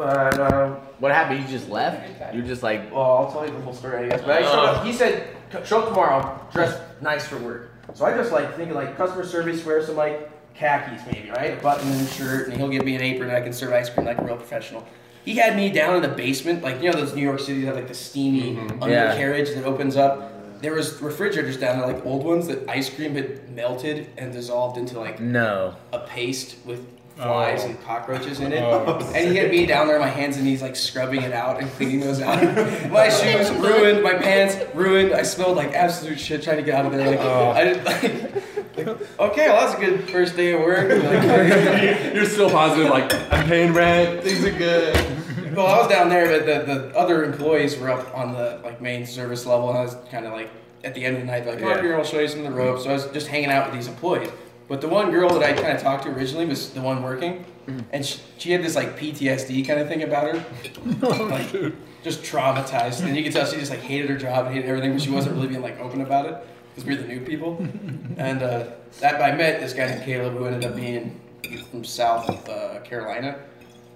[0.00, 1.40] But uh, what happened?
[1.40, 2.34] You just left?
[2.34, 4.22] You're just like, Well, I'll tell you the whole story, I guess.
[4.22, 4.86] But I showed up.
[4.86, 8.96] He said, "Show up tomorrow, dress nice for work." So I just like thinking like
[8.96, 11.58] customer service, wear some like khakis maybe, right?
[11.58, 13.90] A button and shirt, and he'll give me an apron, and I can serve ice
[13.90, 14.86] cream like a real professional.
[15.26, 17.76] He had me down in the basement, like you know those New York cities have
[17.76, 20.62] like the steamy undercarriage that opens up.
[20.62, 24.78] There was refrigerators down there, like old ones, that ice cream had melted and dissolved
[24.78, 25.74] into like no.
[25.92, 26.86] a paste with
[27.20, 27.68] flies oh.
[27.68, 28.62] and cockroaches in it.
[28.62, 28.98] Oh.
[29.20, 31.60] And he had me down there on my hands and knees, like scrubbing it out
[31.60, 32.42] and cleaning those out.
[32.90, 35.12] my shoes ruined, my pants ruined.
[35.12, 37.10] I smelled like absolute shit trying to get out of there.
[37.10, 37.50] Like oh.
[37.50, 37.84] I didn't
[38.76, 40.88] like, like, okay, well that's a good first day at work.
[40.88, 44.94] Like, You're still positive, like, I'm paying rent, things are good.
[45.56, 48.80] well, I was down there, but the, the other employees were up on the like
[48.80, 50.50] main service level, and I was kind of like
[50.84, 52.52] at the end of the night, like, "Come up here, I'll show you some of
[52.52, 54.30] the ropes." So I was just hanging out with these employees.
[54.70, 57.44] But the one girl that I kind of talked to originally was the one working,
[57.90, 60.44] and she, she had this like PTSD kind of thing about her,
[61.26, 61.50] like
[62.04, 64.92] just traumatized, and you could tell she just like hated her job and hated everything,
[64.92, 67.56] but she wasn't really being like open about it because we we're the new people.
[68.16, 68.66] and uh,
[69.00, 71.20] that I met this guy named Caleb who ended up being
[71.68, 73.40] from South uh, Carolina.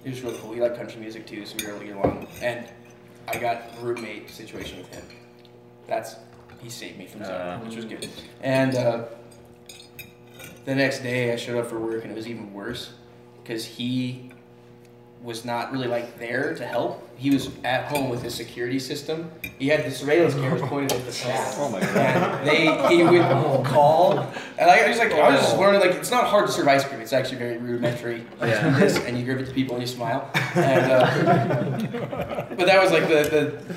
[0.03, 0.51] He was really cool.
[0.51, 2.27] He liked country music too, so we were able to get along.
[2.41, 2.67] And
[3.29, 5.05] I got roommate situation with him.
[5.87, 6.17] That's
[6.61, 8.09] he saved me from something, which was good.
[8.41, 9.05] And uh,
[10.65, 12.91] the next day, I showed up for work, and it was even worse
[13.41, 14.31] because he
[15.21, 17.07] was not really like there to help.
[17.17, 19.31] He was at home with his security system.
[19.57, 21.55] He had the surveillance cameras pointed at the staff.
[21.57, 21.95] Oh my God.
[21.95, 24.19] And they he would call,
[24.59, 26.83] and I was like, I was just learning like it's not hard to serve ice
[26.83, 27.01] cream.
[27.01, 28.25] It's actually very rudimentary.
[28.39, 28.47] Yeah.
[28.47, 28.79] Yeah.
[28.79, 30.29] This, and you give it to people and you smile.
[30.55, 33.75] And uh, but that was like the the.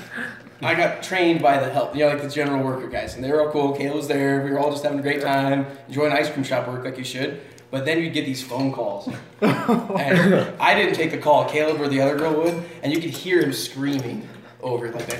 [0.61, 3.31] I got trained by the help, you know, like the general worker guys, and they
[3.31, 3.73] were all cool.
[3.77, 4.43] Kayla was there.
[4.43, 7.05] We were all just having a great time, enjoying ice cream shop work like you
[7.05, 7.41] should.
[7.71, 9.07] But then you'd get these phone calls,
[9.41, 11.47] and I didn't take the call.
[11.47, 14.27] Caleb or the other girl would, and you could hear him screaming
[14.61, 15.19] over it like that.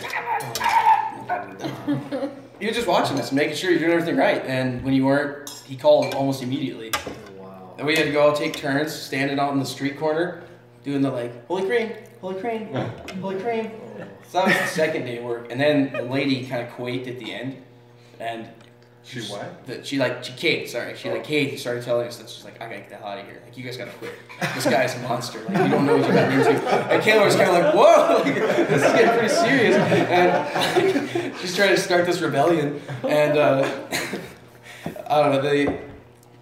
[2.59, 4.43] He was just watching us, making sure you're doing everything right.
[4.45, 6.91] And when you weren't, he called almost immediately.
[6.93, 7.75] Oh, wow.
[7.77, 10.43] And we had to go all take turns standing out in the street corner,
[10.83, 12.73] doing the like, holy cream, holy cream,
[13.21, 13.71] holy cream.
[14.29, 15.51] So that was the second day of work.
[15.51, 17.57] And then the lady kind of quaked at the end.
[18.19, 18.47] And
[19.03, 19.65] She what?
[19.65, 22.61] the, she like, she Kate, sorry, she like, Kate started telling us that she's like,
[22.61, 23.41] I gotta get the hell out of here.
[23.43, 24.13] Like, you guys gotta quit.
[24.53, 25.39] This guy's a monster.
[25.45, 26.51] Like, you don't know what you're getting into.
[26.51, 28.35] And Kayla was kind of like, whoa, like,
[28.69, 29.75] this is getting pretty serious.
[29.75, 32.79] And like, she's trying to start this rebellion.
[33.07, 33.67] And uh,
[35.07, 35.88] I don't know, they,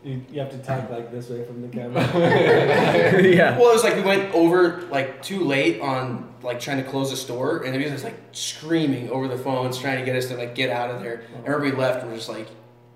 [0.07, 2.01] You, you have to talk like this way from the camera.
[3.21, 3.57] yeah.
[3.57, 7.09] Well, it was like we went over like too late on like trying to close
[7.09, 10.37] the store, and he was like screaming over the phones, trying to get us to
[10.37, 11.23] like get out of there.
[11.35, 12.47] And everybody left, and we're just like,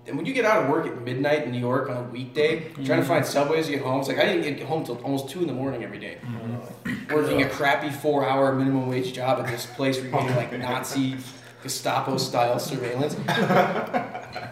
[0.06, 2.60] and when you get out of work at midnight in New York on a weekday,
[2.60, 2.84] mm-hmm.
[2.84, 5.28] trying to find subways to get home, it's like I didn't get home till almost
[5.28, 6.16] two in the morning every day.
[6.22, 7.14] Mm-hmm.
[7.14, 11.16] Working a crappy four-hour minimum wage job at this place where you're getting like Nazi
[11.62, 13.14] Gestapo-style surveillance.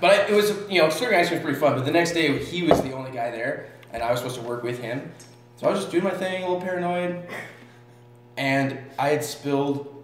[0.00, 1.74] But it was, you know, serving ice cream was pretty fun.
[1.74, 4.46] But the next day, he was the only guy there, and I was supposed to
[4.46, 5.12] work with him.
[5.56, 7.26] So I was just doing my thing, a little paranoid,
[8.36, 10.02] and I had spilled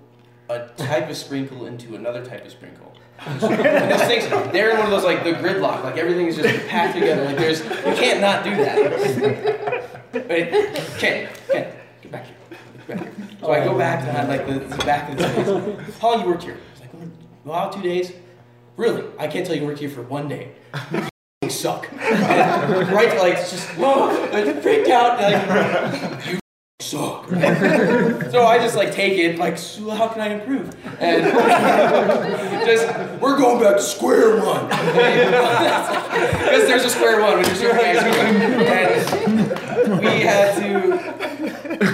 [0.49, 2.93] a type of sprinkle into another type of sprinkle.
[3.19, 6.67] and those things, they're in one of those like the gridlock, like everything is just
[6.69, 7.25] packed together.
[7.25, 10.29] Like there's, you can't not do that.
[10.29, 10.51] Wait,
[10.99, 13.13] Ken, Ken, get back here.
[13.41, 16.03] So I go back to like the, the back of the space.
[16.03, 16.59] Long you worked here?
[17.47, 18.13] Like, well, two days.
[18.77, 19.05] Really?
[19.19, 20.51] I can't tell you worked here for one day.
[21.43, 21.89] You suck.
[21.93, 25.21] And right, like it's just whoa, I freaked out.
[25.21, 26.41] Like you
[26.81, 27.29] suck.
[27.29, 30.75] so I just like take it like, so how can I improve?
[31.01, 31.23] And
[32.67, 32.89] just
[33.21, 37.77] we're going back to square one because there's a square one when you're.
[39.87, 41.16] And we had to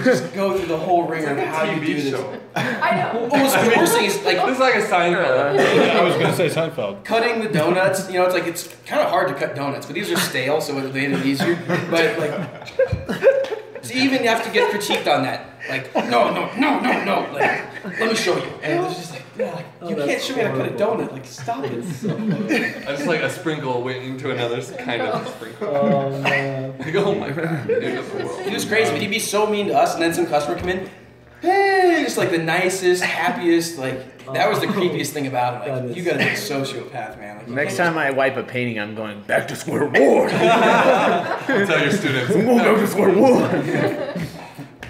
[0.05, 2.21] just go through the whole wringer of how you do this.
[2.55, 3.21] I know.
[3.29, 5.57] What was the worst thing is like This is like a Seinfeld.
[5.57, 7.05] yeah, I was gonna say Seinfeld.
[7.05, 9.95] cutting the donuts, you know, it's like it's kind of hard to cut donuts, but
[9.95, 11.57] these are stale, so it made it easier.
[11.91, 12.69] But like,
[13.83, 15.47] so even you have to get critiqued on that.
[15.69, 17.33] Like, no, no, no, no, no.
[17.33, 17.63] Like,
[17.99, 18.51] let me show you.
[18.63, 20.67] And it's just like, yeah, like, oh, you Oh, can't show me how to cut
[20.69, 21.13] a donut.
[21.13, 21.73] Like, stop it.
[21.73, 25.69] I'm just like a sprinkle waiting to another kind of sprinkle.
[25.69, 26.75] Oh man.
[26.83, 28.43] Like, oh my god, end of the world.
[28.43, 30.69] He was crazy, but he'd be so mean to us, and then some customer come
[30.71, 30.91] in.
[31.41, 34.73] Hey, just like the nicest, happiest, like that was the oh.
[34.73, 35.75] creepiest thing about him.
[35.75, 37.39] That Like is- you gotta be a sociopath, man.
[37.39, 39.93] Like, Next can't time I wipe a painting, I'm going back to square one.
[39.97, 42.35] Tell your students.
[42.35, 44.29] I'm going back to square one.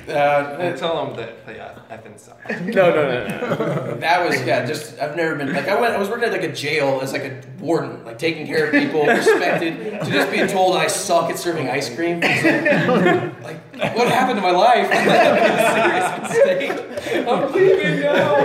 [0.09, 2.39] Uh, And tell them that they uh, effing suck.
[2.63, 3.95] No, no, no, no.
[4.01, 4.67] That was yeah.
[4.67, 5.95] Just I've never been like I went.
[5.95, 8.73] I was working at like a jail as like a warden, like taking care of
[8.73, 10.01] people, respected.
[10.05, 12.21] To just being told I suck at serving ice cream.
[12.21, 13.43] Like,
[13.79, 14.89] like, what happened to my life?
[14.91, 17.27] serious mistake.
[17.29, 18.37] I'm leaving now.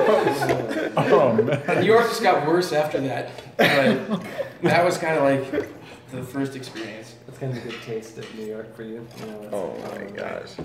[0.98, 1.80] Oh man.
[1.82, 4.22] New York just got worse after that, but
[4.64, 5.70] that was kind of like
[6.12, 7.16] the first experience.
[7.38, 9.08] That's kind of a good taste of New York for you.
[9.20, 10.56] you know, Oh my um, gosh.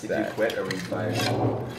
[0.00, 1.16] Did you quit or were you fired?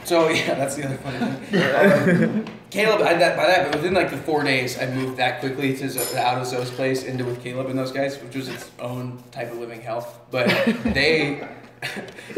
[0.06, 2.50] So yeah, that's the other funny thing.
[2.70, 5.78] Caleb, I, that, by that, but within like the four days, I moved that quickly
[5.78, 8.70] to Zo- out of Zoe's place into with Caleb and those guys, which was its
[8.80, 10.22] own type of living hell.
[10.30, 10.48] But
[10.84, 11.48] they,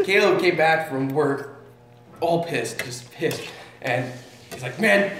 [0.04, 1.64] Caleb came back from work,
[2.20, 3.48] all pissed, just pissed,
[3.82, 4.12] and
[4.52, 5.10] he's like, "Man,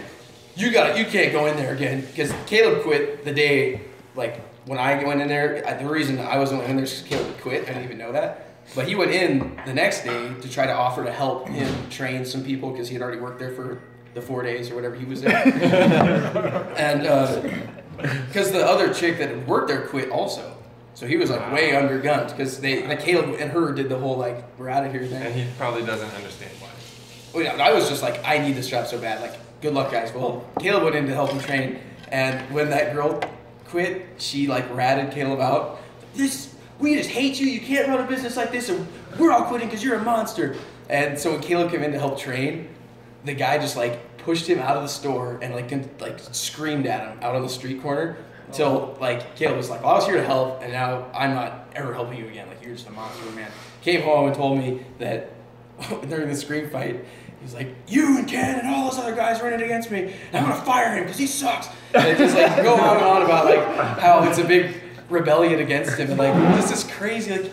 [0.55, 3.81] you got to You can't go in there again." Because Caleb quit the day,
[4.15, 5.63] like when I went in there.
[5.67, 7.63] I- The reason I wasn't in there is 'cause Caleb had quit.
[7.63, 8.43] I didn't even know that.
[8.75, 12.25] But he went in the next day to try to offer to help him train
[12.25, 13.79] some people because he had already worked there for
[14.15, 15.37] the four days or whatever he was there.
[16.77, 17.41] and uh,
[18.29, 20.53] because the other chick that had worked there quit also.
[20.95, 24.17] So he was like way undergunned because they, like Caleb and her did the whole
[24.17, 25.23] like, we're out of here thing.
[25.23, 26.69] And he probably doesn't understand why.
[27.35, 29.21] Well, yeah, I was just like, I need this job so bad.
[29.21, 30.13] Like, good luck, guys.
[30.15, 31.79] Well, Caleb went in to help him train,
[32.11, 33.21] and when that girl
[33.69, 35.81] quit, she like ratted Caleb out.
[36.15, 37.47] This, we just hate you.
[37.47, 38.87] You can't run a business like this, and
[39.19, 40.57] we're all quitting because you're a monster.
[40.89, 42.69] And so when Caleb came in to help train,
[43.25, 47.09] the guy just like pushed him out of the store and like like screamed at
[47.09, 50.17] him out on the street corner until like Caleb was like, well, I was here
[50.17, 52.49] to help, and now I'm not ever helping you again.
[52.49, 53.51] Like you're just a monster, man.
[53.83, 55.33] Came home and told me that
[56.09, 57.05] during the scream fight,
[57.41, 60.51] he's like, you and Ken and all those other guys running against me, and I'm
[60.51, 61.69] gonna fire him because he sucks.
[61.95, 64.75] And just like go on and on about like how it's a big
[65.09, 67.31] rebellion against him, and like this is crazy.
[67.33, 67.53] Like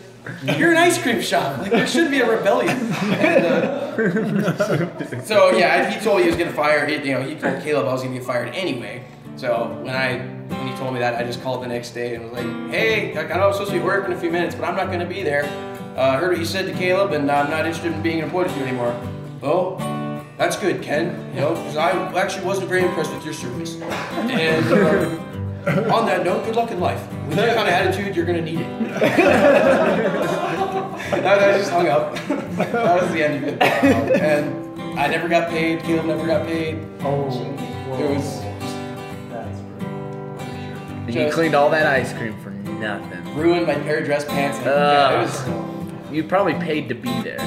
[0.58, 1.60] you're an ice cream shop.
[1.60, 2.78] Like there should be a rebellion.
[3.04, 6.86] And, uh, so yeah, he told me he was gonna fire.
[6.86, 9.04] He, you know, he told Caleb I was gonna get fired anyway.
[9.36, 12.32] So when I when he told me that, I just called the next day and
[12.32, 14.66] was like, "Hey, I know I'm supposed to be working in a few minutes, but
[14.66, 15.46] I'm not gonna be there.
[15.98, 18.48] Uh, I heard what you said to Caleb, and I'm not interested in being employed
[18.48, 18.96] with you anymore."
[19.44, 19.78] Oh,
[20.38, 21.32] that's good, Ken.
[21.36, 23.76] You know, because I actually wasn't very impressed with your service.
[23.82, 27.02] And uh, on that note, good luck in life.
[27.28, 28.66] With that kind of attitude, you're gonna need it.
[31.14, 32.16] and I just hung up.
[32.28, 33.62] That was the end of it.
[34.22, 35.82] And I never got paid.
[35.84, 36.78] Caleb never got paid.
[37.02, 37.26] Oh,
[38.00, 38.42] It was
[39.30, 39.90] That's brutal.
[41.08, 43.36] And you cleaned all that ice cream for nothing.
[43.36, 44.58] ruined my hairdress pants.
[44.58, 46.14] And, yeah, it was.
[46.14, 47.40] You probably paid to be there.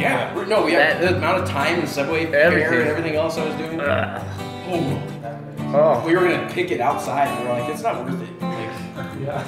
[0.00, 3.44] Yeah, no, yeah, That- the amount of time and subway fare and everything else I
[3.46, 3.80] was doing.
[3.80, 4.22] Ugh.
[4.72, 5.02] Oh.
[5.72, 6.02] Oh.
[6.06, 8.42] We were gonna pick it outside, and we're like, it's not worth it.
[8.42, 9.44] Like, Yeah.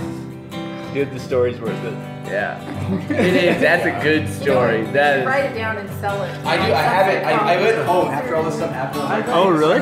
[0.95, 1.95] Dude, the story's worth it.
[2.27, 2.61] Yeah.
[3.11, 3.61] It is.
[3.61, 4.83] That's a good story.
[4.93, 5.27] That is.
[5.27, 6.31] Write it down and sell it.
[6.45, 6.73] I do.
[6.73, 7.25] I have it.
[7.27, 9.03] I, I went home after all this stuff happened.
[9.03, 9.81] I was like, Oh, really?